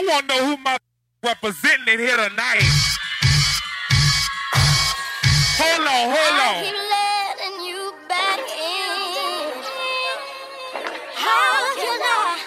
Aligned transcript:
I 0.00 0.02
want 0.02 0.28
to 0.30 0.34
know 0.34 0.46
who 0.46 0.56
my 0.62 0.78
representing 1.22 1.92
it 1.92 2.00
here 2.00 2.16
tonight. 2.16 2.64
Hold 5.60 5.84
on, 5.84 6.08
hold 6.08 6.40
on. 6.40 6.56
How 11.20 11.76
can 11.76 12.00
I 12.00 12.40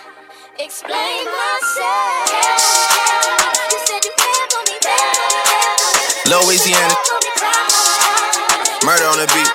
explain 0.58 1.30
myself. 1.30 2.34
Louisiana. 6.26 6.96
Murder 8.84 9.06
on 9.06 9.18
the 9.22 9.30
beat. 9.30 9.46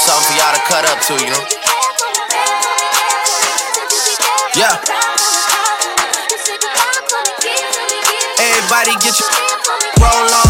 Something 0.00 0.24
for 0.24 0.34
y'all 0.40 0.54
to 0.54 0.60
cut 0.64 0.88
up 0.88 0.98
to, 1.04 1.12
you 1.22 1.28
know? 1.28 1.69
Yeah. 4.60 4.76
Everybody 8.38 8.92
get 9.00 9.18
your 9.18 9.30
roll 9.98 10.34
on. 10.34 10.49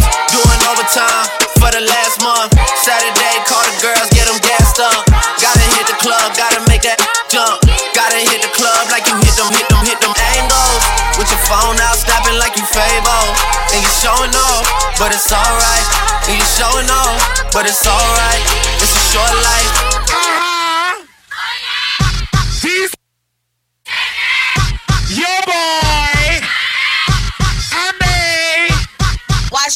Overtime 0.61 1.25
for 1.57 1.73
the 1.73 1.81
last 1.81 2.21
month. 2.21 2.53
Saturday, 2.85 3.35
call 3.49 3.65
the 3.65 3.75
girls, 3.81 4.09
get 4.13 4.29
them 4.29 4.37
gassed 4.45 4.77
up. 4.77 5.05
Gotta 5.41 5.65
hit 5.73 5.89
the 5.89 5.97
club, 5.97 6.37
gotta 6.37 6.61
make 6.69 6.85
that 6.85 7.01
jump. 7.33 7.65
Gotta 7.97 8.21
hit 8.21 8.45
the 8.45 8.51
club 8.53 8.89
like 8.93 9.09
you 9.09 9.17
hit 9.25 9.35
them, 9.37 9.49
hit 9.49 9.65
them, 9.69 9.81
hit 9.81 9.97
them 9.97 10.13
angles. 10.37 10.83
With 11.17 11.33
your 11.33 11.41
phone 11.49 11.77
out, 11.81 11.97
snapping 11.97 12.37
like 12.37 12.53
you 12.57 12.65
Fable. 12.69 13.25
And 13.73 13.81
you 13.81 13.91
showing 14.05 14.33
off, 14.37 14.65
but 15.01 15.09
it's 15.09 15.33
alright. 15.33 15.87
And 16.29 16.37
you 16.37 16.45
showing 16.45 16.89
off, 16.89 17.17
but 17.53 17.65
it's 17.65 17.81
alright. 17.81 18.41
It's 18.77 18.93
a 18.93 19.03
short 19.09 19.33
life. 19.41 19.90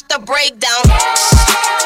The 0.01 0.19
breakdown. 0.19 1.84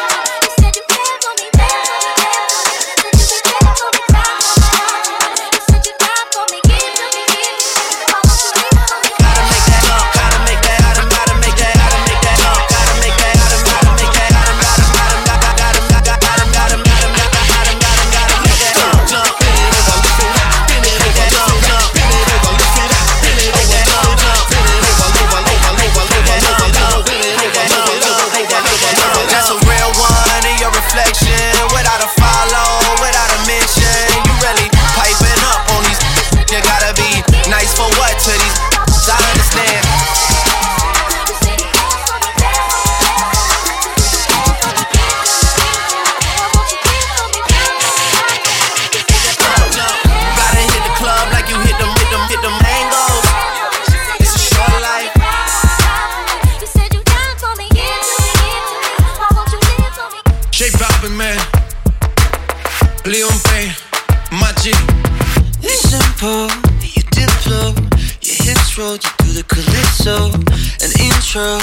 Oh. 71.41 71.57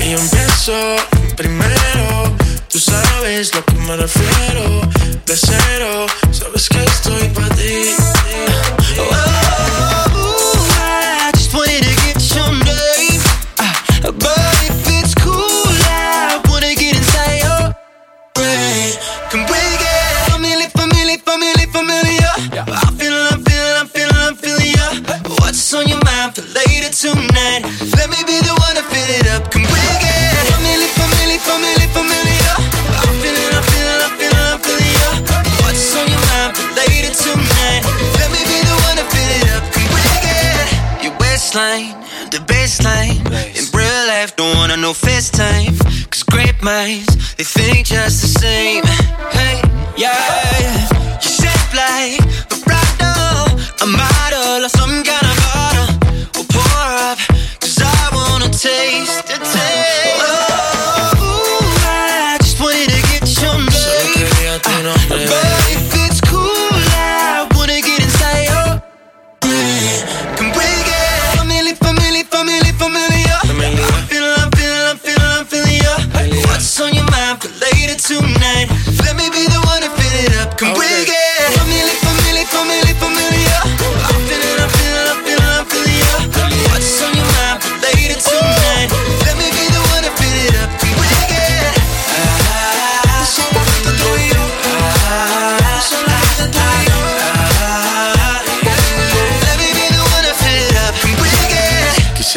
Y 0.00 0.12
empiezo 0.12 0.96
primero. 1.36 2.36
Tú 2.70 2.78
sabes 2.78 3.52
lo 3.52 3.64
que 3.64 3.74
me 3.74 3.96
refiero. 3.96 4.82
De 5.26 5.36
cero, 5.36 6.05
FaceTime. 44.96 45.78
Cause 46.10 46.22
great 46.22 46.62
minds, 46.62 47.34
they 47.36 47.44
think 47.44 47.86
just 47.86 48.22
the 48.22 48.28
same. 48.40 48.84
Hey, 49.32 49.62
yeah. 49.96 50.45
tonight. 78.06 78.70
Let 79.02 79.18
me 79.18 79.26
be 79.34 79.50
the 79.50 79.58
one 79.66 79.82
to 79.82 79.90
fill 79.90 80.14
it 80.22 80.30
up. 80.38 80.54
Come 80.56 80.70
okay. 80.70 80.78
bring 80.78 81.10
it. 81.10 81.58
Familia, 81.58 81.90
familia, 82.06 82.46
familia, 82.46 82.94
familia. 83.02 83.58
I'm 83.66 83.74
feeling, 84.30 84.62
I'm 84.62 84.70
feeling, 84.78 85.10
I'm 85.10 85.18
feeling, 85.26 85.42
I'm 85.42 85.66
feeling 85.66 85.98
ya. 85.98 86.14
What's 86.70 87.02
on 87.02 87.18
your 87.18 87.26
tonight? 88.22 88.94
Let 89.26 89.34
me 89.34 89.50
be 89.50 89.66
the 89.74 89.82
one 89.90 90.06
it 90.06 90.14
up. 90.54 90.70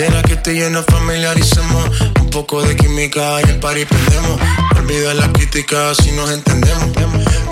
Y 0.01 0.21
que 0.23 0.37
te 0.37 0.55
lleno 0.55 0.81
un 2.29 2.31
poco 2.31 2.61
de 2.61 2.75
química 2.75 3.41
y 3.41 3.49
el 3.49 3.59
party 3.59 3.85
prendemos. 3.85 4.39
Olvida 4.77 5.15
las 5.15 5.29
críticas 5.29 5.97
si 5.97 6.11
nos 6.11 6.29
entendemos. 6.29 6.85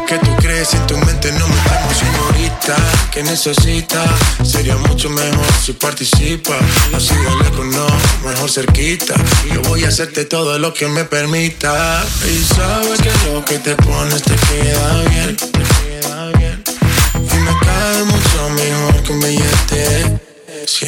¿Qué 0.08 0.20
tú 0.20 0.36
crees 0.38 0.70
si 0.70 0.78
en 0.78 0.86
tu 0.86 0.98
mente 1.00 1.32
no 1.32 1.48
metemos, 1.48 1.98
señorita? 1.98 2.76
¿Qué 3.12 3.24
necesitas? 3.24 4.08
Sería 4.44 4.78
mucho 4.78 5.10
mejor 5.10 5.46
si 5.64 5.74
participas. 5.74 6.62
Así 6.94 7.16
de 7.16 7.44
lejos 7.44 7.66
no, 7.66 7.88
mejor 8.24 8.52
cerquita. 8.52 9.16
Yo 9.52 9.62
voy 9.64 9.84
a 9.84 9.88
hacerte 9.88 10.26
todo 10.26 10.60
lo 10.60 10.74
que 10.76 10.88
me 10.88 11.06
permita. 11.06 12.06
Y 12.26 12.44
sabes 12.44 13.02
que 13.02 13.12
lo 13.32 13.44
que 13.44 13.58
te 13.58 13.76
pones 13.78 14.22
te 14.22 14.36
queda 14.36 15.04
bien. 15.10 15.36
Te 15.38 15.50
queda 15.50 16.32
bien. 16.38 16.64
Y 17.16 17.38
me 17.40 17.52
cae 17.66 18.04
mucho 18.04 18.50
mejor 18.52 19.04
que 19.04 19.12
un 19.12 19.20
billete. 19.22 20.20
Sí. 20.68 20.88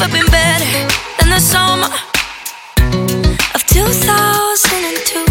never 0.00 0.12
been 0.12 0.26
better 0.30 0.64
than 1.18 1.28
the 1.28 1.38
summer 1.38 1.88
of 3.54 3.62
2002. 3.66 5.24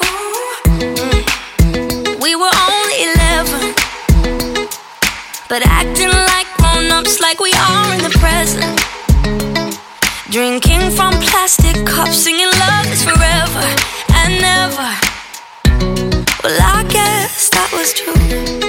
Mm. 0.00 2.22
We 2.22 2.34
were 2.34 2.50
only 2.68 3.02
11, 3.12 3.74
but 5.48 5.62
acting 5.66 6.08
like 6.08 6.46
grown 6.56 6.90
ups, 6.90 7.20
like 7.20 7.40
we 7.40 7.52
are 7.52 7.94
in 7.94 8.02
the 8.02 8.10
present. 8.20 8.64
Drinking 10.30 10.90
from 10.90 11.12
plastic 11.20 11.84
cups, 11.86 12.16
singing 12.16 12.46
love 12.46 12.86
is 12.86 13.04
forever 13.04 13.66
and 14.14 14.40
never. 14.40 14.96
Well, 16.42 16.58
I 16.62 16.84
guess 16.88 17.50
that 17.50 17.70
was 17.72 17.92
true. 17.92 18.67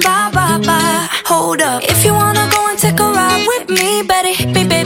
bye 0.00 0.30
bye 0.32 0.58
bye. 0.64 1.08
Hold 1.26 1.60
up, 1.62 1.82
if 1.84 2.04
you 2.04 2.12
wanna 2.12 2.48
go 2.50 2.68
and 2.68 2.78
take 2.78 2.98
a 3.00 3.04
ride 3.04 3.44
with 3.46 3.68
me, 3.70 4.02
better 4.02 4.32
hit 4.32 4.48
me, 4.48 4.64
baby. 4.66 4.81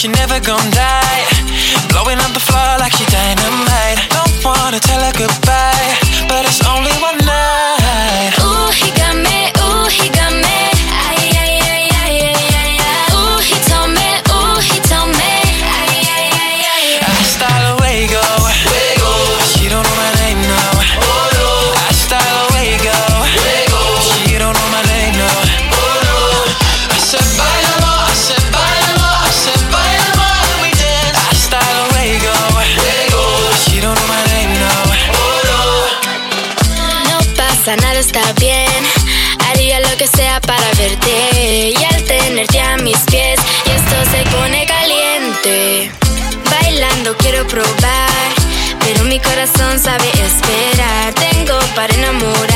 she 0.00 0.08
never 0.08 0.40
gonna 0.40 0.70
die. 0.70 1.26
Blowing 1.90 2.16
up 2.20 2.32
the 2.32 2.40
floor 2.40 2.78
like 2.78 2.92
she 2.92 3.04
dynamite. 3.12 3.98
Don't 4.08 4.42
wanna 4.42 4.80
tell 4.80 4.98
her 4.98 5.12
goodbye. 5.12 5.69
probar, 47.50 48.32
pero 48.78 49.04
mi 49.04 49.18
corazón 49.18 49.78
sabe 49.80 50.08
esperar. 50.12 51.12
Tengo 51.14 51.58
para 51.74 51.92
enamorar. 51.94 52.49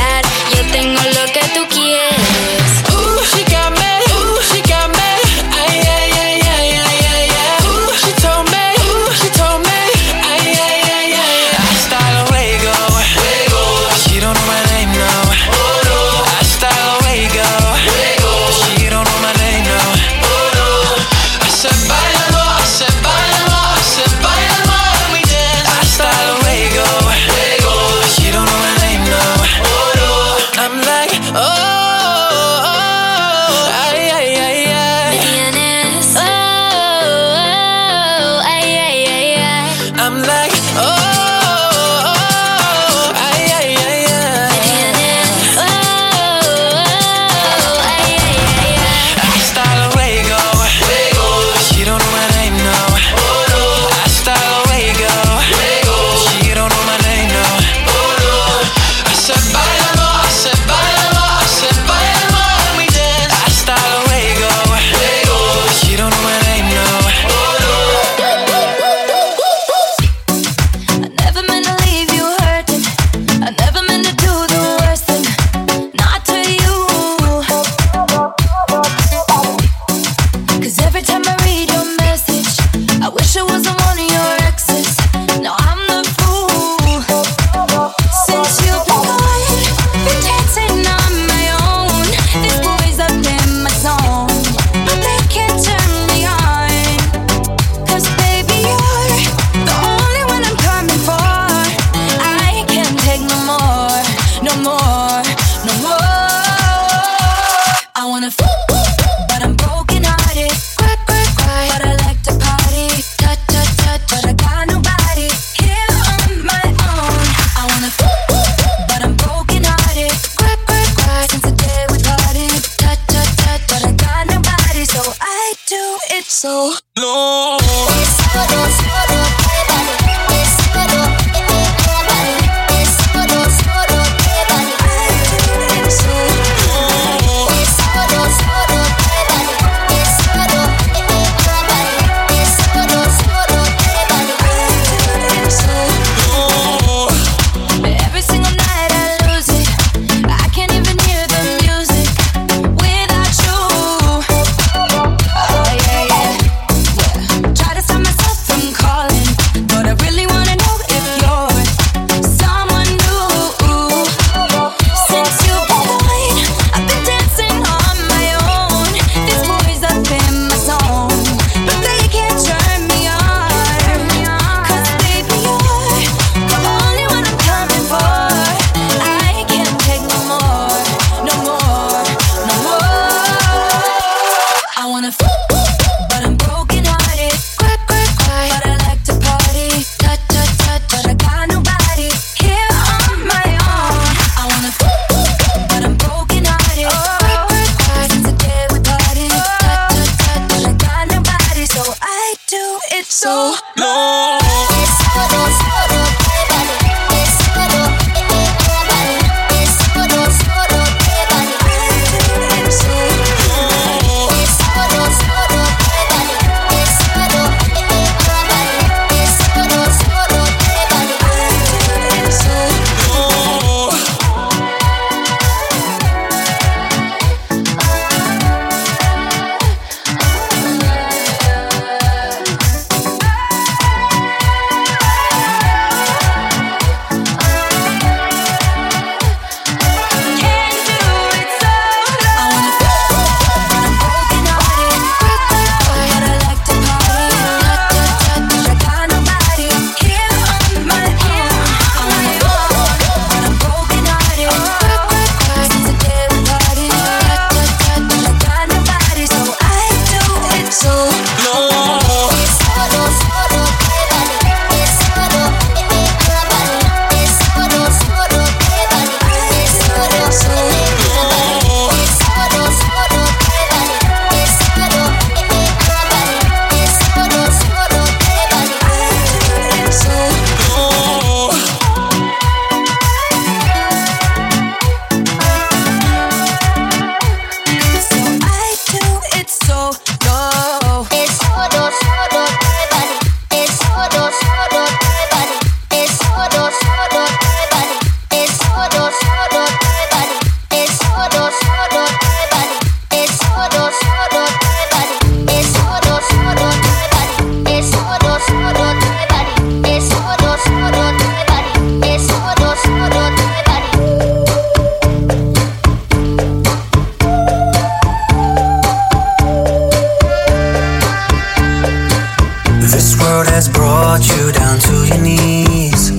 you 324.37 324.51
down 324.51 324.79
to 324.79 324.95
your 325.07 325.21
knees. 325.21 326.11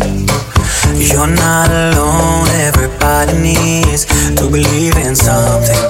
You're 0.96 1.26
not 1.26 1.68
alone, 1.70 2.48
everybody 2.68 3.35
needs 3.38 4.05
to 4.37 4.48
believe 4.50 4.96
in 4.96 5.14
something, 5.14 5.83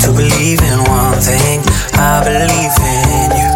to 0.00 0.08
believe 0.12 0.60
in 0.60 0.78
one 0.84 1.18
thing. 1.20 1.60
I 1.94 2.22
believe 2.28 2.76
in 2.96 3.28
you. 3.40 3.52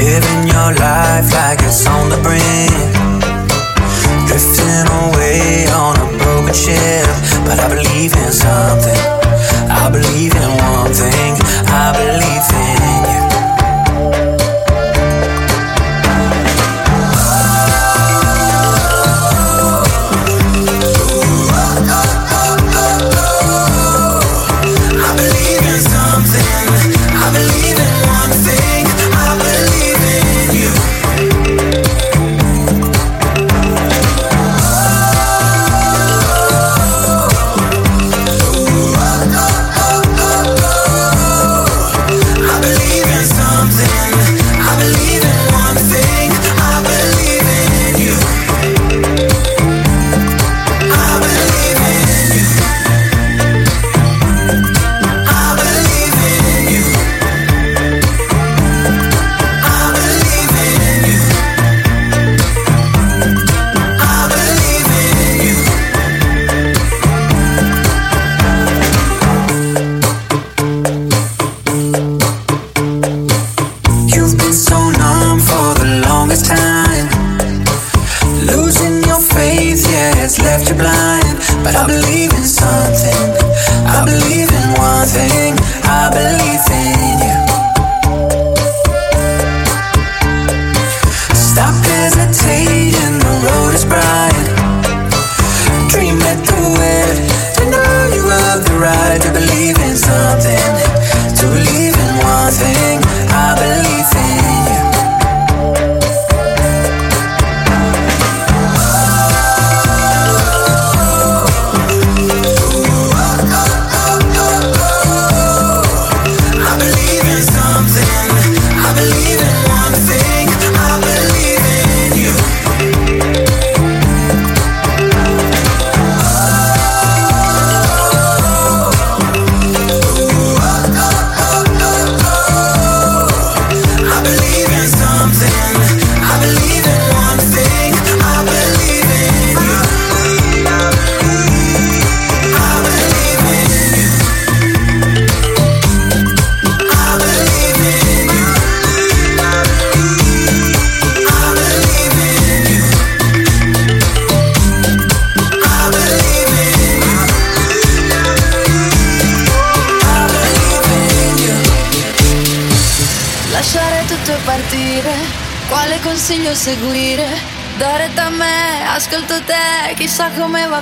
Living 0.00 0.42
your 0.48 0.70
life 0.76 1.28
like 1.32 1.60
it's 1.62 1.86
on 1.86 2.08
the 2.08 2.20
brink. 2.26 2.72
Drifting 4.26 4.86
away 5.04 5.66
on 5.68 5.96
a 5.96 6.08
broken 6.18 6.54
ship, 6.54 7.08
but 7.44 7.58
I 7.58 7.68
believe 7.68 8.12
in 8.16 8.32
something. 8.32 9.02
I 9.70 9.90
believe 9.90 10.34
in 10.34 10.50
one 10.72 10.92
thing. 10.92 11.34
I 11.68 11.92
believe 11.92 12.76
in. 12.76 12.81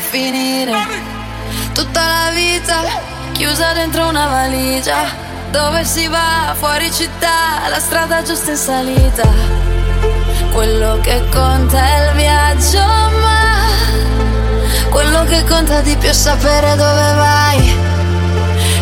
Finire. 0.00 0.72
Tutta 1.72 2.00
la 2.00 2.30
vita 2.34 2.82
chiusa 3.32 3.72
dentro 3.72 4.08
una 4.08 4.26
valigia, 4.26 5.04
dove 5.50 5.84
si 5.84 6.06
va 6.08 6.54
fuori 6.58 6.92
città, 6.92 7.68
la 7.68 7.78
strada 7.78 8.22
giusta 8.22 8.50
in 8.50 8.56
salita. 8.56 9.22
Quello 10.52 10.98
che 11.00 11.22
conta 11.30 11.78
è 11.78 12.08
il 12.08 12.16
viaggio, 12.16 12.78
ma 12.78 13.68
quello 14.90 15.24
che 15.24 15.44
conta 15.44 15.80
di 15.80 15.96
più 15.96 16.08
è 16.08 16.12
sapere 16.12 16.74
dove 16.76 17.14
vai. 17.14 17.76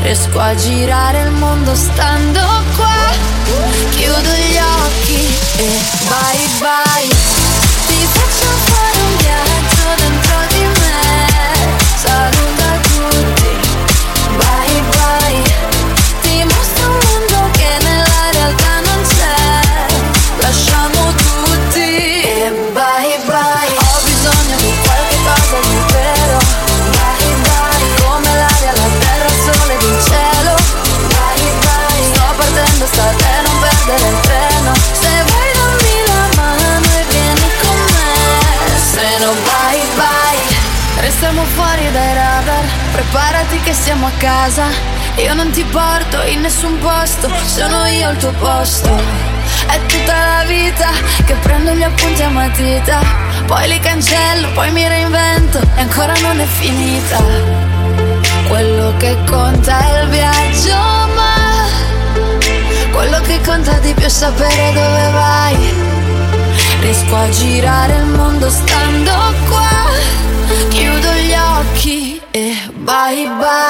Riesco 0.03 0.41
a 0.41 0.55
girare 0.55 1.23
il 1.23 1.31
mondo 1.31 1.75
stando 1.75 2.41
qua. 2.77 2.97
Chiudo 3.97 4.19
gli 4.19 4.57
occhi 4.57 5.39
e 5.57 5.81
bye 6.09 6.49
bye. 6.59 7.38
Siamo 43.88 44.07
a 44.07 44.12
casa. 44.18 44.66
Io 45.16 45.33
non 45.33 45.51
ti 45.51 45.64
porto 45.64 46.22
in 46.24 46.42
nessun 46.42 46.79
posto. 46.79 47.27
Sono 47.46 47.87
io 47.87 48.11
il 48.11 48.18
tuo 48.18 48.33
posto. 48.33 48.90
È 49.66 49.81
tutta 49.87 50.14
la 50.14 50.44
vita 50.44 50.90
che 51.24 51.33
prendo 51.37 51.72
gli 51.72 51.83
appunti 51.83 52.22
a 52.22 52.29
matita. 52.29 53.01
Poi 53.46 53.66
li 53.66 53.81
cancello, 53.81 54.48
poi 54.53 54.70
mi 54.72 54.87
reinvento. 54.87 55.59
E 55.77 55.81
ancora 55.81 56.12
non 56.20 56.38
è 56.38 56.44
finita. 56.44 57.16
Quello 58.48 58.92
che 58.98 59.16
conta 59.24 59.79
è 59.79 60.03
il 60.03 60.09
viaggio, 60.11 60.77
ma 61.16 61.35
quello 62.92 63.20
che 63.22 63.40
conta 63.40 63.72
di 63.79 63.94
più 63.94 64.05
è 64.05 64.11
sapere 64.11 64.72
dove 64.74 65.11
vai. 65.12 65.57
Riesco 66.81 67.16
a 67.16 67.29
girare 67.31 67.96
il 67.96 68.05
mondo 68.05 68.51
stando 68.51 69.12
qua. 69.48 69.87
Chiudo 70.68 71.12
gli 71.12 71.33
occhi 71.33 72.20
e 72.31 72.55
bye 72.74 73.27
bye. 73.38 73.68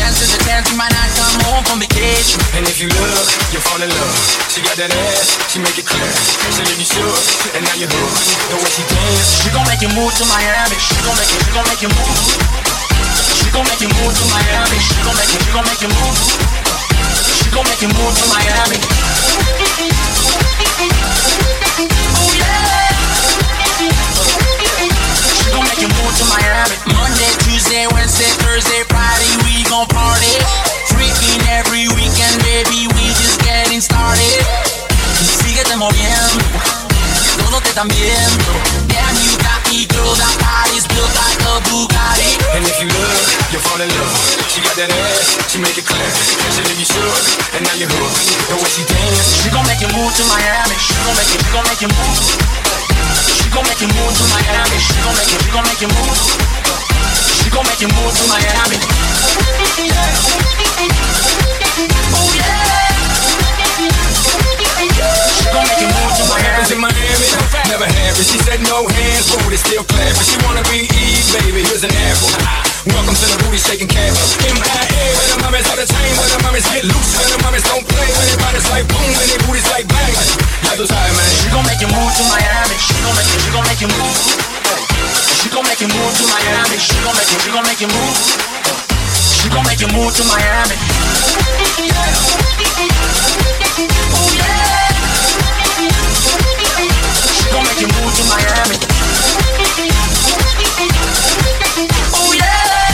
Dance 0.00 0.24
is 0.24 0.32
a 0.32 0.40
dance, 0.48 0.64
you 0.72 0.76
might 0.80 0.92
not 0.96 1.08
come 1.12 1.36
home 1.52 1.64
from 1.68 1.78
vacation. 1.84 2.40
And 2.56 2.64
if 2.64 2.80
you 2.80 2.88
look, 2.88 3.28
you'll 3.52 3.64
fall 3.68 3.80
in 3.80 3.90
love. 3.92 4.16
She 4.48 4.64
got 4.64 4.76
that 4.80 4.88
ass, 4.88 5.36
she 5.52 5.60
make 5.60 5.76
it 5.76 5.84
clear. 5.84 6.08
She 6.56 6.64
leave 6.64 6.80
you 6.80 6.88
shook, 6.88 7.20
and 7.52 7.62
now 7.68 7.76
you're 7.76 7.92
hooked. 7.92 8.24
The 8.48 8.56
way 8.56 8.70
she 8.72 8.84
dance, 8.88 9.44
She 9.44 9.52
gon' 9.52 9.66
make 9.68 9.84
you 9.84 9.92
move 9.92 10.12
to 10.16 10.24
Miami. 10.32 10.76
She 10.80 10.96
gon' 11.04 11.16
make 11.20 11.28
you, 11.28 11.38
she 11.44 11.52
gon' 11.52 11.66
make 11.68 11.82
you 11.84 11.90
move. 11.92 12.16
She 13.36 13.48
gon' 13.52 13.66
make 13.68 13.82
you 13.84 13.90
move 14.00 14.12
to 14.16 14.24
Miami. 14.32 14.78
She 14.80 14.96
gon' 15.04 15.16
make 15.20 15.28
you, 15.28 15.40
she 15.44 15.50
gon' 15.52 15.66
make 15.68 15.82
you 15.84 15.90
move. 15.92 16.16
She 17.36 17.48
gon' 17.52 17.66
make 17.68 17.82
you 17.84 17.90
move 17.92 18.14
to 18.16 18.24
Miami. 18.32 18.80
You 25.80 25.88
move 25.96 26.12
to 26.12 26.24
Miami. 26.28 26.76
Monday, 26.92 27.32
Tuesday, 27.40 27.88
Wednesday, 27.96 28.28
Thursday, 28.44 28.84
Friday, 28.92 29.32
we 29.48 29.64
gon' 29.64 29.88
party. 29.88 30.36
Freaking 30.92 31.40
every 31.48 31.88
weekend, 31.96 32.36
baby, 32.44 32.84
we 32.92 33.04
just 33.16 33.40
getting 33.40 33.80
started. 33.80 34.44
Síguete 35.40 35.76
moviendo, 35.76 36.36
todo 37.40 37.60
te 37.64 37.70
están 37.72 37.88
viendo. 37.88 38.52
Damn, 38.92 39.16
you 39.24 39.32
got 39.40 39.64
me, 39.72 39.86
girl, 39.88 40.12
that 40.20 40.36
body's 40.36 40.84
built 40.84 41.08
like 41.16 41.40
a 41.48 41.56
Bugatti. 41.72 42.36
and 42.52 42.64
if 42.68 42.76
you 42.76 42.88
look, 42.92 43.16
you'll 43.48 43.64
fall 43.64 43.80
in 43.80 43.88
love. 43.88 44.12
She 44.52 44.60
got 44.60 44.76
that 44.76 44.92
ass, 44.92 45.48
she 45.48 45.56
make 45.64 45.78
it 45.80 45.86
clear. 45.88 46.12
She 46.52 46.60
leave 46.60 46.76
you 46.76 46.84
shook, 46.84 47.56
and 47.56 47.64
now 47.64 47.72
you're 47.80 47.88
hooked. 47.88 48.20
The 48.52 48.56
way 48.60 48.68
she 48.68 48.84
dance, 48.84 49.40
She 49.40 49.48
gon' 49.48 49.64
make 49.64 49.80
you 49.80 49.88
move 49.96 50.12
to 50.12 50.24
Miami. 50.28 50.76
She 50.76 50.92
gon' 51.08 51.16
make 51.16 51.32
you, 51.32 51.40
she 51.40 51.50
gon' 51.56 51.64
make 51.64 51.80
you 51.80 51.88
move. 51.88 52.59
Gon' 53.52 53.64
make 53.66 53.80
you 53.80 53.88
move 53.88 54.14
to 54.14 54.24
Miami. 54.30 54.78
She 54.78 54.94
gon' 55.02 55.14
make 55.16 55.32
you, 55.32 55.38
she 55.42 55.50
gon' 55.50 55.64
make 55.64 55.80
you 55.80 55.88
move. 55.88 56.16
She 57.42 57.50
gon' 57.50 57.66
make 57.66 57.80
you 57.80 57.88
move 57.88 58.14
to 58.14 58.24
Miami. 58.28 58.78
Oh 62.14 62.32
yeah. 62.36 62.59
She 64.80 65.44
gon' 65.52 65.60
make 65.68 65.76
you 65.76 65.92
move 65.92 66.12
to 66.16 66.24
Miami. 66.32 66.64
Never. 67.68 67.84
She 68.24 68.40
said 68.40 68.64
no 68.64 68.88
hands, 68.88 69.28
food 69.28 69.52
is 69.52 69.60
still 69.60 69.84
clapping. 69.84 70.24
She 70.24 70.40
wanna 70.46 70.64
be 70.72 70.88
Eve, 70.88 71.28
baby. 71.36 71.60
Here's 71.68 71.84
an 71.84 71.92
apple. 71.92 72.32
Welcome 72.88 73.12
to 73.12 73.26
the 73.28 73.36
booty 73.44 73.60
shaking 73.60 73.92
camp. 73.92 74.16
MIA, 74.40 74.56
when 74.56 75.28
the 75.28 75.38
mommies 75.44 75.68
out 75.68 75.76
of 75.76 75.84
chain, 75.84 76.12
when 76.16 76.32
the 76.32 76.40
mommies 76.40 76.64
get 76.72 76.88
loose, 76.88 77.12
when 77.12 77.28
the 77.28 77.38
mommies 77.44 77.64
don't 77.68 77.84
play, 77.84 78.08
when 78.08 78.24
they 78.24 78.38
bodies 78.40 78.64
like 78.72 78.88
boom, 78.88 79.04
when 79.04 79.28
they 79.28 79.40
booties 79.44 79.68
like 79.68 79.84
bang. 79.84 80.16
That's 80.64 80.80
what's 80.80 80.88
high, 80.88 81.12
man. 81.12 81.28
She 81.44 81.52
gon' 81.52 81.66
make 81.68 81.80
you 81.84 81.90
move 81.92 82.12
to 82.16 82.24
Miami. 82.32 82.76
She 82.80 82.96
gon' 83.04 83.12
make 83.20 83.28
you, 83.28 83.38
she 83.44 83.50
gon' 83.52 83.66
make 83.68 83.80
you 83.84 83.90
move. 83.92 84.16
She 85.44 85.48
gon' 85.52 85.66
make 85.68 85.80
you 85.84 85.90
move 85.92 86.12
to 86.16 86.24
Miami. 86.24 86.76
She 86.80 86.96
gon' 87.04 87.16
make 87.20 87.28
you, 87.28 87.38
she 87.44 87.50
gon' 87.52 87.66
make 87.68 87.80
you 87.84 87.90
move. 87.92 88.79
She 89.40 89.48
gon' 89.48 89.64
make 89.64 89.80
you 89.80 89.88
move 89.88 90.14
to 90.16 90.24
Miami. 90.24 90.76
Oh 94.12 94.28
yeah. 94.36 94.92
She 97.32 97.48
gon' 97.48 97.64
make 97.64 97.80
you 97.80 97.88
move 97.88 98.12
to 98.16 98.24
Miami. 98.28 98.76
Oh 102.12 102.32
yeah. 102.36 102.92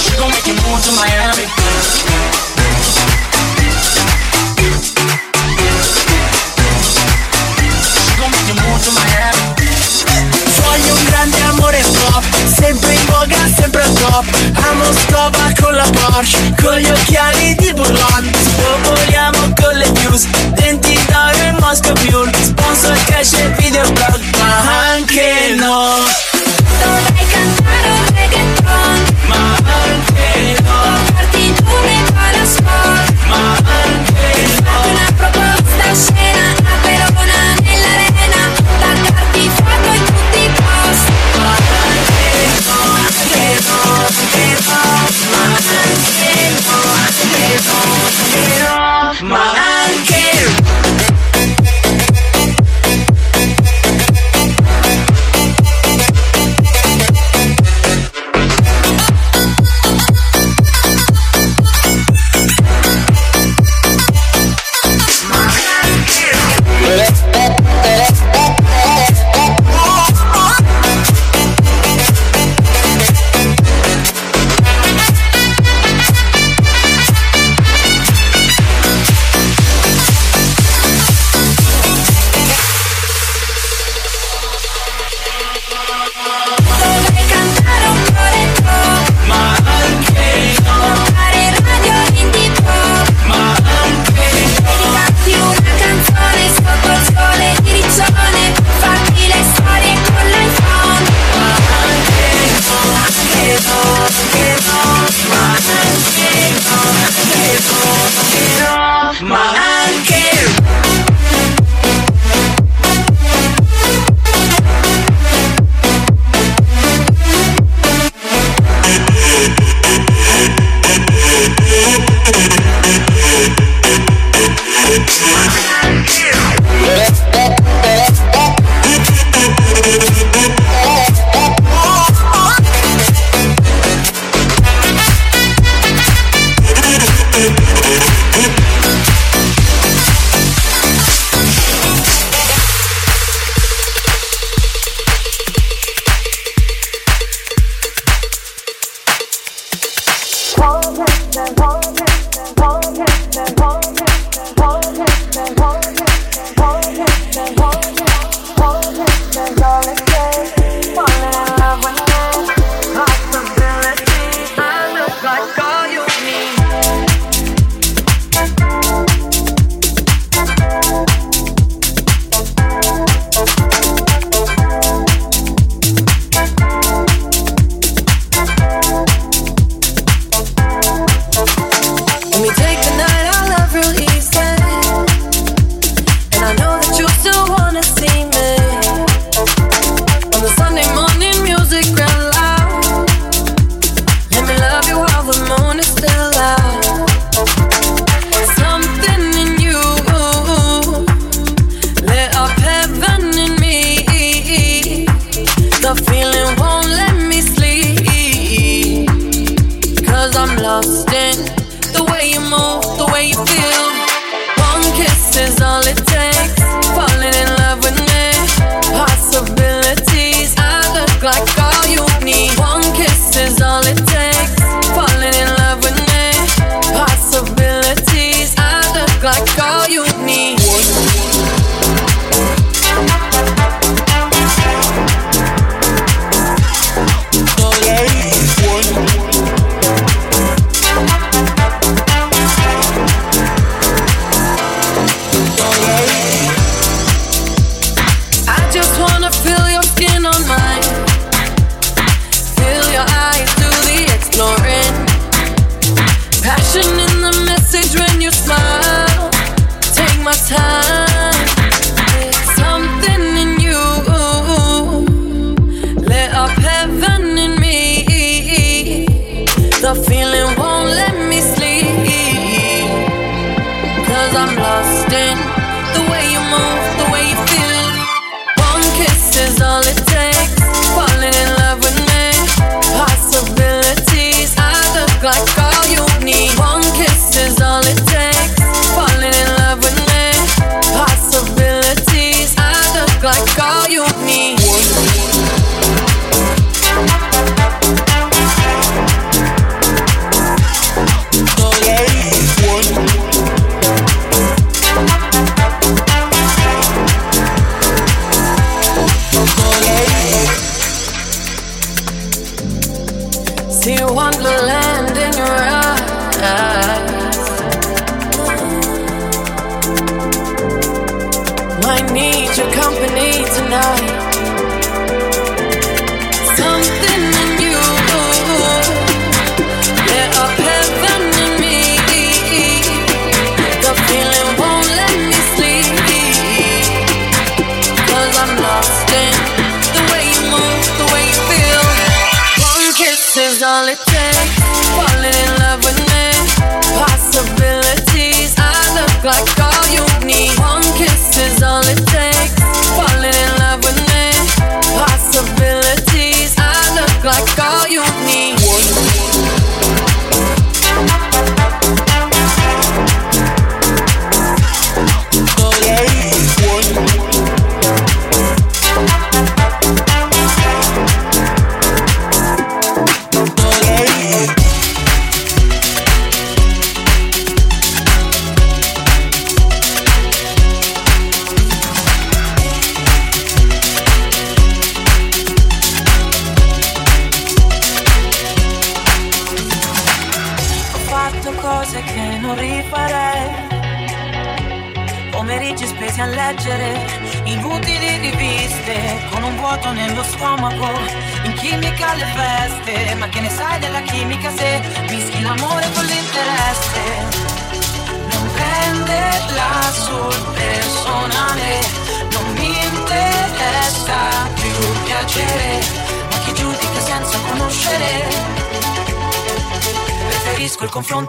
She 0.00 0.16
gon' 0.16 0.30
make 0.30 0.46
you 0.46 0.54
move 0.54 0.80
to 0.84 0.92
Miami. 0.96 1.44
She 12.58 12.87
sempre 14.08 14.08
al 14.08 14.24
top 14.24 14.26
Amo 14.70 14.92
scova 14.92 15.52
con 15.60 15.74
la 15.74 15.86
Porsche 15.90 16.54
Con 16.60 16.76
gli 16.76 16.88
occhiali 16.88 17.54
di 17.56 17.67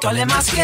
Sale 0.10 0.26
más 0.26 0.50
que 0.50 0.59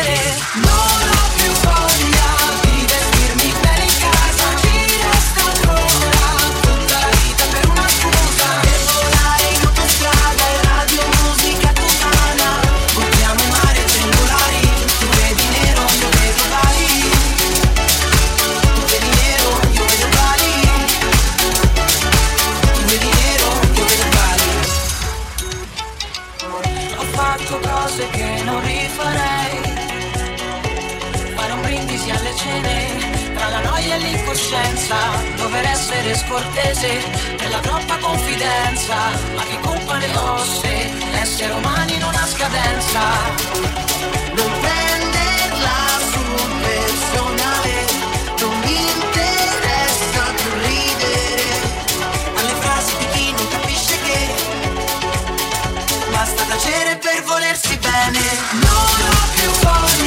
basta 56.26 56.43
tacere 56.45 56.97
per 56.97 57.23
volersi 57.23 57.78
bene. 57.78 58.19
Non 58.51 58.71
ho 58.71 59.30
più 59.36 59.49
voglia. 59.61 60.05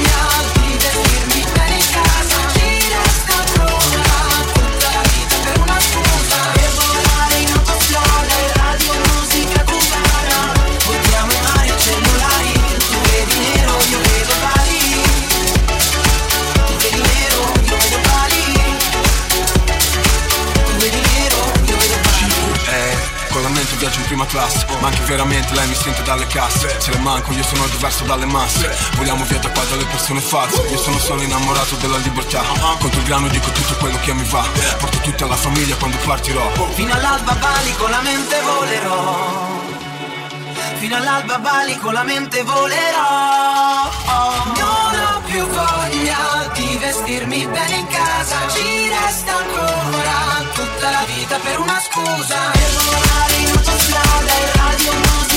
classe 24.38 24.66
Manchi 24.80 25.02
veramente, 25.02 25.52
lei 25.54 25.66
mi 25.66 25.74
sente 25.74 26.02
dalle 26.04 26.26
casse. 26.28 26.80
Se 26.80 26.92
le 26.92 26.98
manco, 26.98 27.32
io 27.32 27.42
sono 27.42 27.66
diverso 27.66 28.04
dalle 28.04 28.26
masse. 28.26 28.70
Vogliamo 28.94 29.24
via 29.24 29.38
da 29.38 29.50
qua 29.50 29.64
dalle 29.64 29.84
persone 29.86 30.20
false. 30.20 30.60
Io 30.70 30.78
sono 30.78 30.98
solo 30.98 31.22
innamorato 31.22 31.74
della 31.76 31.96
libertà. 31.96 32.42
Contro 32.78 33.00
il 33.00 33.06
grano 33.06 33.26
dico 33.28 33.50
tutto 33.50 33.74
quello 33.74 33.98
che 34.00 34.12
mi 34.12 34.22
va. 34.30 34.44
Porto 34.78 34.98
tutta 34.98 35.26
la 35.26 35.34
famiglia 35.34 35.74
quando 35.76 35.96
partirò. 36.04 36.48
Fino 36.74 36.92
all'alba 36.94 37.36
valico 37.40 37.88
la 37.88 38.00
mente 38.02 38.40
volerò. 38.40 39.66
Fino 40.78 40.96
all'alba 40.96 41.38
valico 41.38 41.90
la 41.90 42.02
mente 42.04 42.42
volerò. 42.44 43.90
Non 44.54 45.00
ho 45.02 45.20
più 45.26 45.44
voglia 45.44 46.48
di 46.54 46.78
vestirmi 46.78 47.46
bene 47.46 47.74
in 47.74 47.86
casa. 47.88 48.48
Ci 48.48 48.88
resta 48.88 49.36
ancora 49.36 50.37
tutta 50.78 50.90
la 50.90 51.04
vita 51.06 51.38
per 51.38 51.58
una 51.58 51.80
scusa. 51.80 52.50
Per 52.52 52.70
volare 52.84 53.34
in 53.36 53.48
autostrada 53.48 54.32
e 54.32 54.52
radio 54.56 54.92
musica 54.92 55.27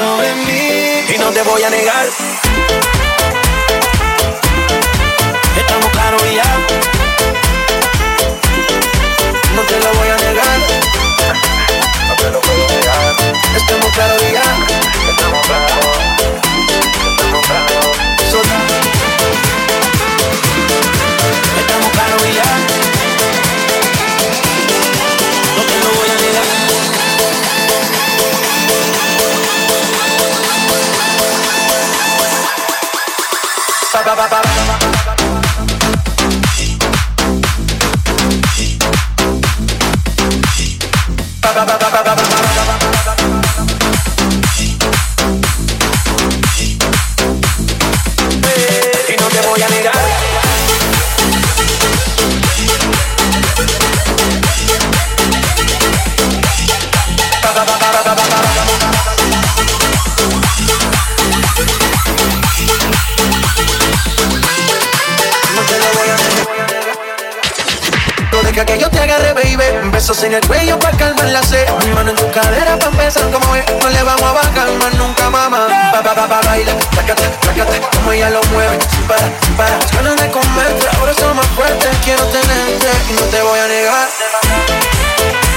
Y 0.00 1.18
no 1.18 1.30
te 1.30 1.42
voy 1.42 1.60
a 1.60 1.70
negar. 1.70 2.06
Estamos 5.56 5.90
claros 5.90 6.22
ya. 6.32 6.44
No 9.56 9.62
te 9.62 9.80
lo 9.80 9.92
voy 9.94 10.07
a 10.07 10.07
En 70.20 70.34
el 70.34 70.44
cuello 70.48 70.76
para 70.80 70.96
calmar 70.96 71.28
la 71.28 71.42
sed. 71.42 71.64
Mi 71.84 71.92
mano 71.92 72.10
en 72.10 72.16
tu 72.16 72.28
cadera 72.32 72.76
para 72.76 72.90
empezar 72.90 73.30
como 73.30 73.54
es. 73.54 73.64
No 73.80 73.88
le 73.88 74.02
vamos 74.02 74.22
a 74.22 74.32
bajar 74.32 74.68
nunca, 74.96 75.30
mamá. 75.30 75.68
Pa, 75.92 76.02
pa, 76.02 76.14
pa, 76.14 76.26
pa, 76.26 76.40
baila, 76.42 76.72
trácate, 76.90 77.22
trácate. 77.40 77.80
Como 77.96 78.12
ella 78.12 78.30
lo 78.30 78.42
mueve, 78.52 78.78
sin 78.90 79.02
parar, 79.06 79.30
sin 79.44 79.54
parar. 79.54 79.78
Las 80.02 80.16
de 80.20 80.30
comerte, 80.30 80.86
ahora 80.98 81.14
son 81.14 81.36
más 81.36 81.46
fuertes. 81.48 81.96
Quiero 82.04 82.24
tenerte 82.26 82.88
y 83.08 83.12
no 83.12 83.22
te 83.22 83.42
voy 83.42 83.58
a 83.60 83.68
negar. 83.68 85.47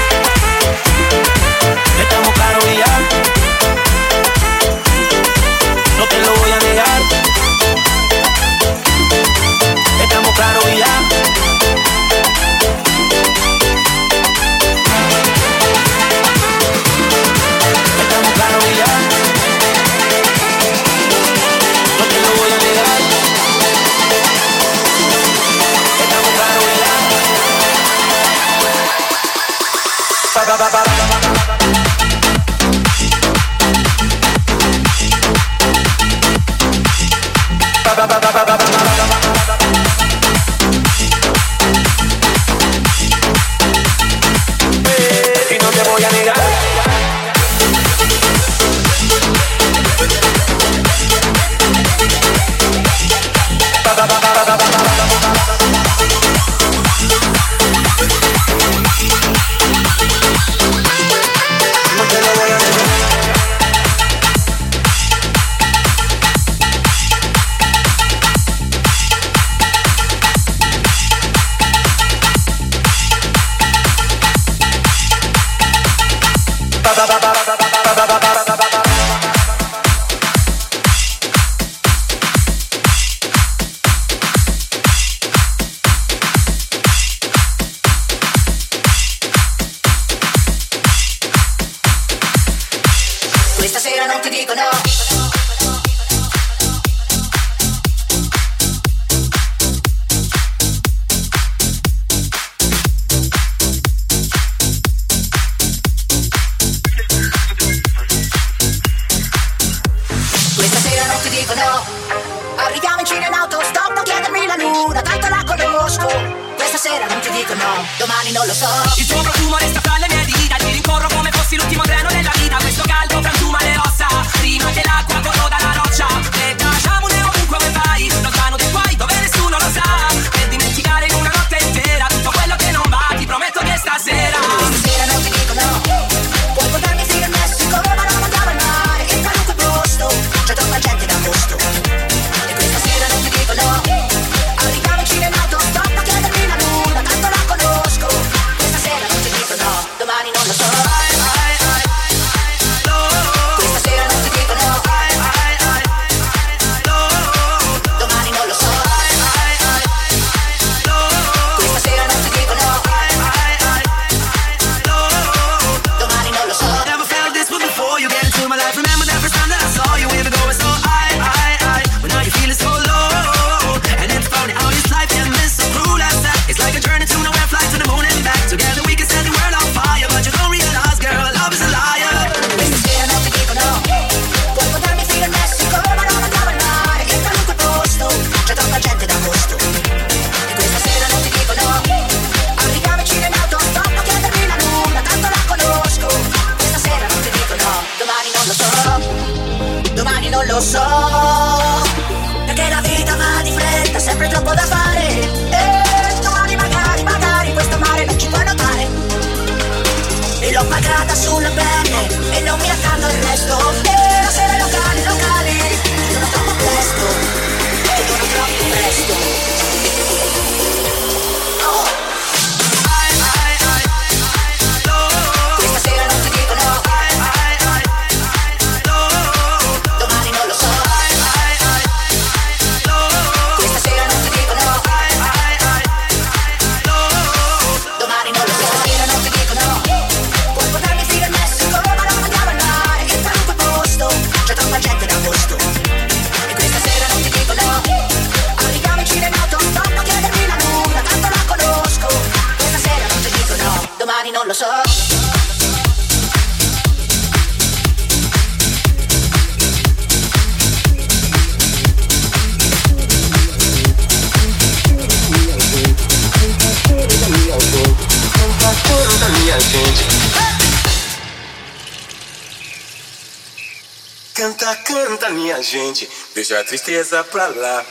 Canta, 275.11 275.29
minha 275.29 275.61
gente, 275.61 276.09
deixa 276.33 276.57
a 276.57 276.63
tristeza 276.63 277.21
pra 277.25 277.47
lá. 277.47 277.85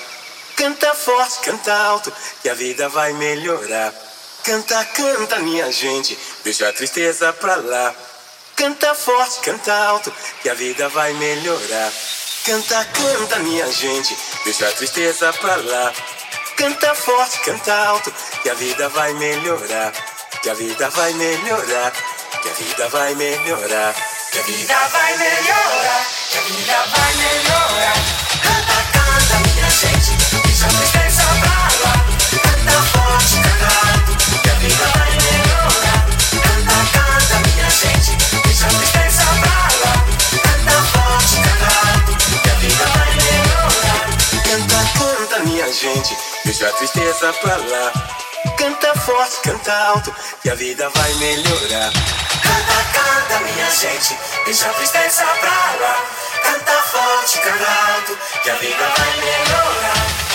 Canta 0.56 0.94
forte, 0.94 1.40
canta 1.40 1.70
alto, 1.70 2.10
que 2.40 2.48
a 2.48 2.54
vida 2.54 2.88
vai 2.88 3.12
melhorar. 3.12 3.92
Canta, 4.42 4.82
canta, 4.86 5.38
minha 5.40 5.70
gente, 5.70 6.18
deixa 6.42 6.66
a 6.66 6.72
tristeza 6.72 7.30
pra 7.34 7.56
lá. 7.56 7.94
Canta 8.56 8.94
forte, 8.94 9.40
canta 9.40 9.70
alto, 9.70 10.10
que 10.40 10.48
a 10.48 10.54
vida 10.54 10.88
vai 10.88 11.12
melhorar. 11.12 11.92
Canta, 12.46 12.86
canta, 12.86 13.38
minha 13.40 13.70
gente, 13.70 14.16
deixa 14.46 14.66
a 14.66 14.72
tristeza 14.72 15.30
pra 15.34 15.56
lá. 15.56 15.92
Canta 16.56 16.94
forte, 16.94 17.38
canta 17.40 17.74
alto, 17.74 18.10
que 18.42 18.48
a 18.48 18.54
vida 18.54 18.88
vai 18.88 19.12
melhorar. 19.12 19.92
Que 20.42 20.48
a 20.48 20.54
vida 20.54 20.88
vai 20.88 21.12
melhorar, 21.12 21.92
que 22.40 22.48
a 22.48 22.52
vida 22.54 22.88
vai 22.88 23.14
melhorar. 23.14 23.94
Que 24.32 24.38
a 24.38 24.42
vida 24.42 24.88
vai 24.88 25.18
melhorar, 25.18 26.19
deixa 46.60 46.68
a 46.68 46.72
tristeza 46.72 47.32
pra 47.40 47.56
lá. 47.56 47.92
Canta 48.58 48.94
forte, 49.00 49.40
canta 49.42 49.72
alto, 49.72 50.14
que 50.42 50.50
a 50.50 50.54
vida 50.54 50.90
vai 50.90 51.14
melhorar. 51.14 52.19
Canta, 52.50 52.78
canta, 52.92 53.40
minha 53.44 53.70
gente, 53.70 54.18
deixa 54.44 54.68
a 54.68 54.72
tristeza 54.72 55.24
pra 55.38 55.50
lá. 55.80 56.04
Canta 56.42 56.72
forte, 56.82 57.38
canta 57.38 57.70
alto, 57.94 58.18
que 58.42 58.50
a 58.50 58.54
vida 58.56 58.92
vai 58.96 59.16
melhorar. 59.20 60.30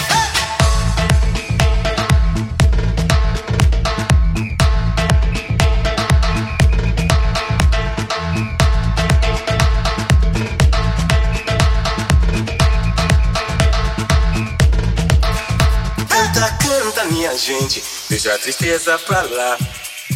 Canta, 16.10 16.58
canta, 16.64 17.04
minha 17.06 17.38
gente, 17.38 17.84
deixa 18.10 18.34
a 18.34 18.40
tristeza 18.40 18.98
pra 19.00 19.22
lá. 19.24 19.58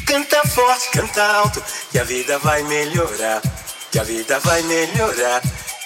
Canta 0.09 0.41
forte, 0.47 0.89
canta 0.89 1.23
alto, 1.23 1.63
que 1.91 1.99
a 1.99 2.03
vida 2.03 2.39
vai 2.39 2.63
melhorar. 2.63 3.43
Que 3.91 3.99
a 3.99 4.03
vida 4.03 4.39
vai 4.39 4.59
melhorar. 4.63 5.39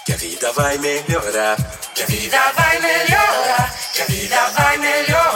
Que 0.05 0.13
a 0.13 0.15
vida 0.15 0.49
vai 0.53 0.77
melhorar. 0.77 1.57
Que 1.93 2.03
a 2.03 2.05
vida 2.05 2.53
vai 2.55 2.79
melhorar. 2.79 3.75
Que 3.93 4.01
a 4.01 4.05
vida 4.05 4.47
vai 4.55 4.77
melhorar. 4.77 5.32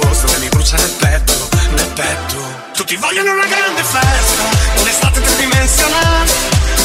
Agosto 0.00 0.26
che 0.26 0.38
mi 0.38 0.48
brucia 0.48 0.76
nel 0.76 0.90
petto, 0.98 1.48
nel 1.70 1.92
petto. 1.94 2.36
Tutti 2.74 2.96
vogliono 2.96 3.32
una 3.32 3.46
grande 3.46 3.82
festa, 3.82 4.42
un'estate 4.80 5.20
tridimensionale. 5.20 6.30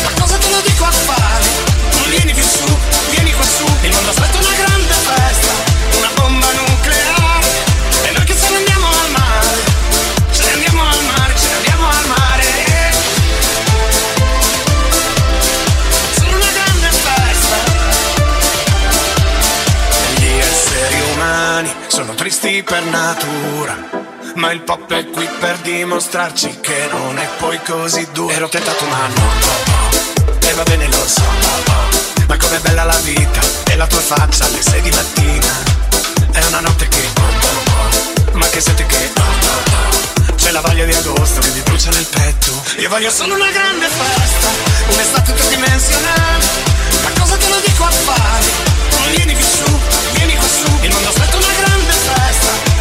Ma 0.04 0.12
cosa 0.20 0.38
te 0.38 0.50
lo 0.50 0.62
dico 0.62 0.86
a 0.86 0.92
fare? 0.92 1.46
Non 1.98 2.10
vieni 2.10 2.34
più 2.34 2.44
su, 2.44 2.78
vieni 3.12 3.32
qua 3.34 3.46
su. 3.46 3.66
Il 3.82 3.92
mondo 3.92 4.10
aspetta 4.10 4.38
una 4.40 4.56
grande 4.56 4.94
festa, 4.94 5.54
sono 22.44 22.52
tristi 22.52 22.64
per 22.64 22.84
natura. 22.84 23.90
Ma 24.36 24.52
il 24.52 24.62
pop 24.62 24.92
è 24.92 25.10
qui 25.10 25.28
per 25.40 25.58
dimostrarci 25.60 26.60
che 26.60 26.88
non 26.92 27.18
è 27.18 27.28
poi 27.38 27.60
così 27.64 28.06
duro. 28.12 28.34
Ero 28.34 28.50
tentato 28.50 28.86
ma 28.86 29.08
no, 29.08 29.14
no, 29.16 29.54
no. 29.66 30.48
E 30.48 30.54
va 30.54 30.64
bene 30.64 30.88
lo 30.88 31.08
so. 31.08 31.22
Ma 32.28 32.38
com'è 32.38 32.60
bella 32.60 32.84
la 32.84 32.98
vita 33.04 33.40
e 33.66 33.76
la 33.76 33.88
tua 33.88 34.00
faccia 34.00 34.46
alle 34.46 34.62
sei 34.62 34.82
di 34.82 34.92
mattina. 34.92 35.54
È 36.32 36.44
una 36.46 36.60
notte 36.60 36.88
che. 36.88 37.10
Ma 38.34 38.48
che 38.50 38.60
sente 38.60 38.86
che. 38.86 39.12
C'è 40.36 40.52
la 40.52 40.62
voglia 40.62 40.86
di 40.86 40.94
agosto 40.94 41.40
che 41.40 41.50
mi 41.50 41.62
brucia 41.62 41.92
nel 41.92 42.06
petto. 42.06 42.52
Io 42.80 42.90
voglio 42.90 43.10
solo 43.10 43.36
una 43.36 43.52
grande 43.52 43.88
festa, 43.88 44.48
un'estate 44.92 45.34
tridimensionale. 45.34 46.46
Ma 47.04 47.22
cosa 47.22 47.38
te 47.38 47.48
lo 47.48 47.60
dico 47.64 47.84
a 47.86 47.92
fare? 47.92 48.73
Vieni 49.12 49.34
più 49.36 49.46
su, 49.46 49.64
vieni 50.14 50.36
qua 50.36 50.48
su. 50.48 50.68
Il 50.82 50.92
mondo 50.92 51.10
aspetta 51.10 51.38
una 51.38 51.54
grande 51.58 51.92
festa, 51.94 52.73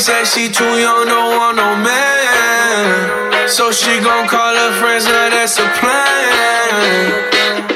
said 0.00 0.24
she 0.24 0.48
too 0.48 0.64
young, 0.64 1.06
don't 1.06 1.36
want 1.36 1.56
no 1.58 1.76
man. 1.76 3.48
So 3.48 3.70
she 3.70 4.00
gon' 4.00 4.26
call 4.26 4.54
her 4.54 4.72
friends, 4.80 5.04
now 5.04 5.28
that's 5.28 5.58
a 5.58 5.68
plan. 5.78 7.28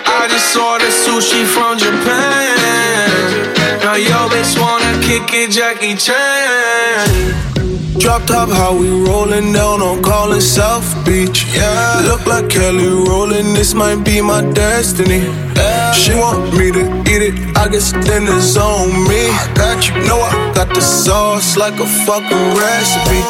I 0.07 0.27
just 0.31 0.49
saw 0.53 0.79
the 0.79 0.87
sushi 0.87 1.45
from 1.45 1.77
Japan. 1.77 2.57
Now 3.81 3.97
yo 3.97 4.29
bitch 4.33 4.59
wanna 4.59 5.03
kick 5.03 5.35
it, 5.35 5.51
Jackie 5.51 5.97
Chan. 5.97 7.54
Drop 7.99 8.27
top, 8.27 8.49
how 8.49 8.77
we 8.77 8.89
rollin' 9.07 9.53
down 9.53 9.81
on 9.81 10.03
Collins 10.03 10.47
South 10.47 10.85
Beach. 11.07 11.47
Yeah, 11.55 12.03
look 12.09 12.27
like 12.27 12.51
Kelly 12.51 12.89
Rowland. 12.89 13.57
This 13.57 13.73
might 13.73 14.05
be 14.05 14.21
my 14.21 14.43
destiny. 14.53 15.21
Yeah. 15.55 15.93
She 15.93 16.13
want 16.15 16.53
me 16.59 16.73
to 16.73 16.83
eat 17.13 17.23
it, 17.23 17.57
I 17.57 17.69
guess 17.69 17.93
then 17.93 18.27
on 18.27 18.91
me. 19.09 19.31
I 19.31 19.53
got 19.55 19.89
you, 19.89 19.95
know 20.09 20.21
I 20.21 20.53
got 20.55 20.69
the 20.75 20.81
sauce 20.81 21.57
like 21.57 21.79
a 21.79 21.87
fucking 21.87 22.47
recipe. 22.59 23.23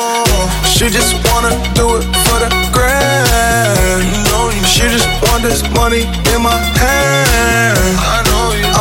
She 0.75 0.89
just 0.89 1.12
wanna 1.29 1.53
do 1.75 1.97
it 1.97 2.05
for 2.25 2.39
the 2.41 2.51
grand. 2.73 4.25
She 4.67 4.83
just 4.89 5.09
want 5.29 5.43
this 5.43 5.62
money 5.75 6.03
in 6.33 6.43
my 6.43 6.57
hand. 6.81 8.24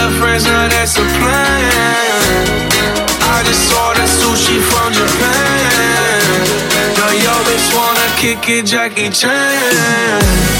her 0.00 0.10
friends, 0.18 0.44
now 0.44 0.68
that's 0.68 0.96
a 0.96 1.04
plan. 1.18 2.46
I 3.36 3.42
just 3.44 3.68
saw 3.68 3.92
the 3.92 4.06
sushi 4.18 4.58
from 4.70 4.92
Japan. 4.92 6.20
Now 6.96 7.12
yo 7.24 7.34
bitch 7.46 7.68
wanna 7.76 8.08
kick 8.16 8.48
it, 8.48 8.66
Jackie 8.66 9.10
Chan. 9.10 10.59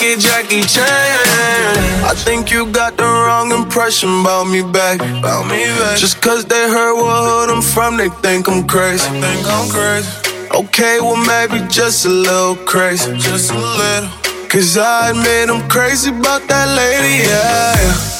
It, 0.00 0.20
Jackie 0.20 0.62
Chan. 0.62 0.84
I 2.04 2.12
think 2.14 2.50
you 2.50 2.66
got 2.70 2.96
the 2.96 3.04
wrong 3.04 3.52
impression 3.52 4.20
about 4.20 4.44
me 4.44 4.62
back. 4.62 5.00
About 5.00 5.46
me 5.46 5.64
back. 5.78 5.98
Just 5.98 6.20
cause 6.20 6.44
they 6.44 6.68
heard 6.68 6.94
what 6.94 7.24
hood 7.28 7.50
I'm 7.50 7.62
from, 7.62 7.96
they 7.96 8.08
think 8.08 8.48
I'm 8.48 8.66
crazy. 8.66 9.08
Think 9.20 9.46
I'm 9.46 9.68
crazy. 9.70 10.08
Okay, 10.54 11.00
well 11.00 11.16
maybe 11.16 11.66
just 11.68 12.06
a 12.06 12.08
little 12.08 12.56
crazy. 12.66 13.16
Just 13.18 13.50
a 13.50 13.58
little. 13.58 14.08
Cause 14.48 14.76
I 14.76 15.10
admit 15.10 15.50
I'm 15.50 15.68
crazy 15.68 16.10
about 16.10 16.46
that 16.48 16.68
lady, 16.76 17.28
yeah. 17.28 18.13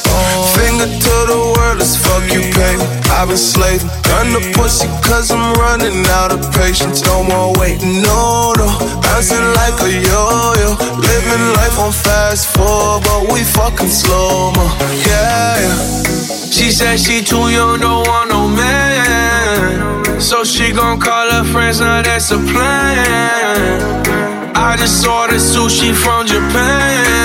Finger 0.55 0.87
to 0.87 1.15
the 1.31 1.39
world, 1.53 1.77
let's 1.79 1.95
fuck 1.99 2.23
you, 2.31 2.41
baby. 2.55 2.83
I've 3.11 3.27
been 3.27 3.37
slaving, 3.37 3.87
the 4.33 4.41
pussy 4.55 4.87
cause 5.07 5.31
I'm 5.31 5.53
running 5.55 6.05
out 6.19 6.31
of 6.31 6.41
patience. 6.53 7.03
No 7.05 7.23
more 7.23 7.53
waiting, 7.59 8.01
no, 8.01 8.53
no. 8.57 8.67
Bouncing 9.03 9.47
like 9.59 9.77
a 9.83 9.91
yo-yo. 9.91 10.69
Living 10.99 11.45
life 11.59 11.77
on 11.79 11.91
fast 11.91 12.55
forward, 12.55 13.03
but 13.03 13.31
we 13.31 13.43
fucking 13.43 13.89
slow 13.89 14.51
mo. 14.55 14.65
Yeah, 15.07 15.59
yeah. 15.65 15.77
She 16.51 16.71
said 16.71 16.97
she 16.99 17.21
too 17.21 17.49
young, 17.49 17.79
don't 17.79 18.07
want 18.07 18.29
no 18.29 18.47
man. 18.47 20.21
So 20.21 20.43
she 20.43 20.71
gon' 20.71 20.99
call 20.99 21.29
her 21.31 21.43
friends, 21.43 21.79
now 21.79 22.01
that's 22.01 22.31
a 22.31 22.37
plan. 22.37 24.05
I 24.55 24.75
just 24.77 25.01
saw 25.01 25.27
the 25.27 25.35
sushi 25.35 25.93
from 25.93 26.25
Japan. 26.25 27.24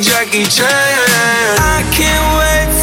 Jackie 0.00 0.44
Chan. 0.44 0.68
I 0.68 1.82
can't 1.90 2.38
wait 2.38 2.77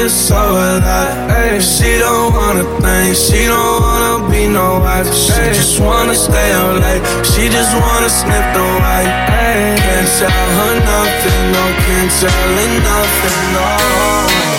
and 0.00 0.08
I 0.08 0.12
so 0.12 0.36
alive. 0.36 1.30
Ay, 1.30 1.60
she 1.60 1.98
don't 1.98 2.32
wanna 2.32 2.64
think, 2.80 3.16
she 3.16 3.44
don't 3.46 3.80
wanna 3.82 4.30
be 4.30 4.48
no 4.48 4.80
wife. 4.80 5.12
She 5.12 5.36
just 5.52 5.80
wanna 5.80 6.14
stay 6.14 6.52
up 6.52 6.80
late, 6.80 7.04
she 7.30 7.48
just 7.48 7.72
wanna 7.76 8.08
sniff 8.08 8.46
the 8.56 8.64
white. 8.80 9.12
Ay, 9.28 9.76
can't 9.76 10.08
tell 10.18 10.48
her 10.58 10.74
nothing, 10.92 11.42
no, 11.52 11.64
can't 11.84 12.12
tell 12.20 12.48
her 12.56 12.70
nothing, 12.88 13.40
no. 13.56 13.68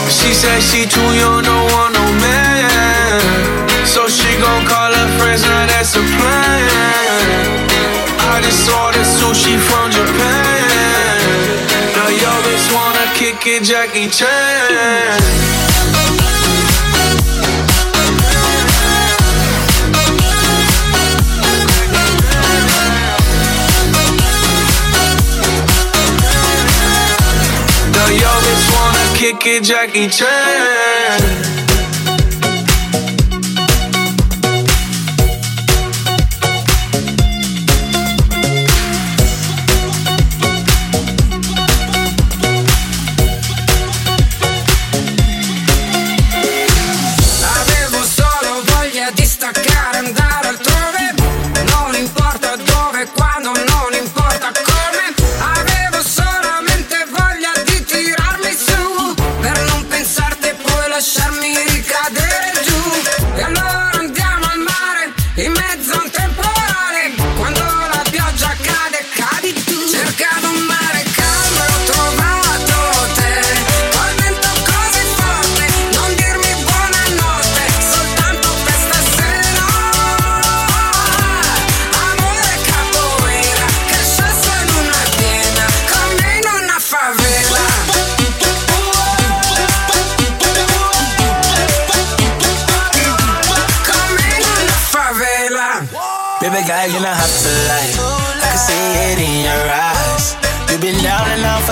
She 0.09 0.33
said 0.33 0.61
she 0.61 0.85
too 0.85 1.11
young, 1.21 1.43
don't 1.43 1.67
want 1.73 1.93
no 1.93 2.05
man. 2.21 3.21
So 3.85 4.07
she 4.07 4.29
gon' 4.37 4.65
call 4.65 4.93
her 4.93 5.09
friends, 5.17 5.41
now 5.43 5.65
that's 5.65 5.95
a 5.95 6.03
plan. 6.15 6.61
I 8.33 8.41
just 8.45 8.65
saw 8.65 8.91
the 8.91 9.03
sushi 9.17 9.57
from 9.57 9.91
Japan. 9.91 10.40
It, 13.33 13.63
Jackie 13.63 14.09
Chan. 14.09 15.21
Kick 29.15 29.45
it, 29.45 29.63
Jackie 29.63 30.07
Chan. 30.09 31.50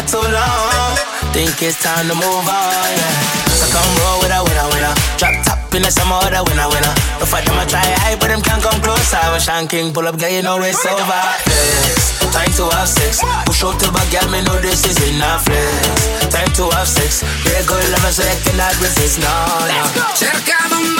so 0.09 0.25
long. 0.25 0.97
Think 1.37 1.61
it's 1.61 1.77
time 1.77 2.09
to 2.09 2.15
move 2.17 2.45
on, 2.49 2.89
yeah. 2.97 3.53
So 3.53 3.69
come 3.69 3.91
roll 4.01 4.17
with 4.25 4.33
a 4.33 4.41
winner, 4.41 4.67
winner. 4.73 4.93
Drop 5.21 5.37
top 5.45 5.61
in 5.77 5.85
the 5.85 5.91
summer 5.93 6.17
some 6.17 6.33
other 6.33 6.41
winner, 6.49 6.65
winner. 6.65 6.93
No 7.21 7.29
fight 7.29 7.45
them, 7.45 7.61
I 7.61 7.65
try 7.69 7.85
high, 8.01 8.17
but 8.17 8.33
them 8.33 8.41
can't 8.41 8.63
come 8.63 8.81
close. 8.81 9.13
I 9.13 9.29
was 9.29 9.45
shanking, 9.45 9.93
pull 9.93 10.09
up, 10.09 10.17
girl, 10.17 10.33
you 10.33 10.41
know 10.41 10.57
it's 10.65 10.81
over. 10.81 11.21
Yes, 11.45 12.17
time 12.33 12.49
to 12.57 12.65
have 12.73 12.89
sex. 12.89 13.21
Push 13.45 13.63
out 13.63 13.77
to 13.85 13.91
my 13.93 14.01
girl, 14.09 14.25
me 14.33 14.41
know 14.41 14.57
this 14.57 14.81
is 14.89 14.97
enough. 15.13 15.45
Yes, 15.45 16.33
time 16.33 16.49
to 16.57 16.73
have 16.73 16.89
sex. 16.89 17.21
Be 17.45 17.53
good 17.69 17.85
love 17.93 18.09
so 18.09 18.25
you 18.25 18.37
cannot 18.49 18.73
resist. 18.81 19.21
No, 19.21 19.29
no. 19.69 20.09
Let's 20.25 20.49
go. 20.49 20.98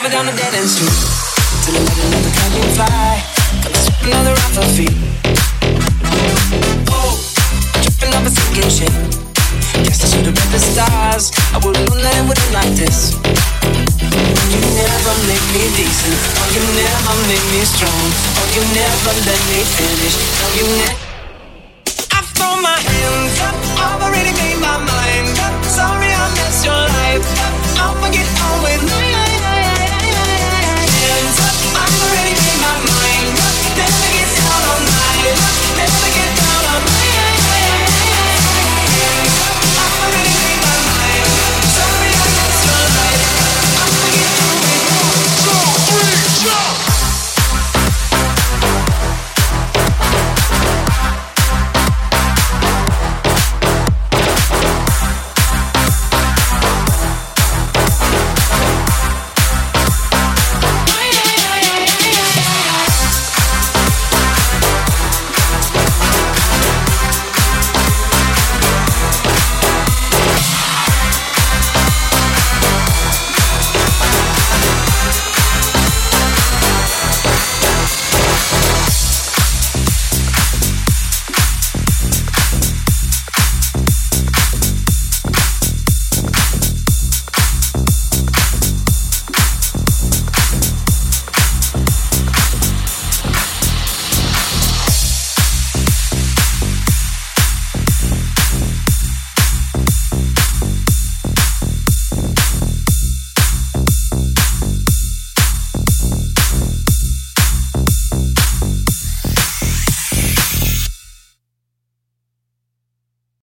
driver 0.00 0.12
down 0.16 0.26
the 0.26 0.32
dead 0.32 0.54
end 0.54 0.68
street. 0.68 0.96
Till 1.64 1.76
I 1.76 1.80
let 1.84 1.98
another 2.08 2.32
come 2.32 2.56
fly. 2.72 3.20
Got 3.60 3.72
me 3.72 3.80
sweating 3.84 4.14
on 4.16 4.24
the 4.24 4.32
rock 4.32 4.52
for 4.56 4.68
feet. 4.72 4.96
Oh, 6.88 7.20
tripping 7.84 8.14
up 8.16 8.24
a 8.24 8.30
sinking 8.30 8.70
ship. 8.70 8.94
Guess 9.84 10.00
I 10.00 10.06
should 10.08 10.26
have 10.26 10.36
read 10.36 10.52
the 10.52 10.60
stars. 10.60 11.32
I 11.52 11.60
would've 11.60 11.84
known 11.84 12.00
that 12.00 12.16
it 12.16 12.24
wouldn't 12.24 12.52
like 12.56 12.72
this. 12.80 13.12
You 14.48 14.60
never 14.72 15.14
make 15.28 15.46
me 15.52 15.68
decent. 15.76 16.16
Oh, 16.16 16.48
you 16.48 16.62
never 16.80 17.14
make 17.28 17.46
me 17.52 17.60
strong. 17.68 18.04
Oh, 18.40 18.48
you 18.56 18.62
never 18.72 19.12
let 19.28 19.42
me 19.52 19.60
finish. 19.68 20.16
Oh, 20.16 20.50
you 20.56 20.66
never. 20.80 20.96
I 22.16 22.24
throw 22.36 22.56
my 22.64 22.78
hands 22.78 23.36
up. 23.44 23.56
I've 23.76 24.00
already 24.00 24.32
made 24.32 24.60
my 24.64 24.80
mind 24.80 25.36
up. 25.44 25.54
Sorry 25.68 26.08
I 26.08 26.24
messed 26.40 26.64
your 26.64 26.84
life 26.88 27.26
up. 27.44 27.54
I'll 27.84 27.96
forget 28.00 28.28
all 28.40 28.64
with 28.64 28.84
my 28.88 29.19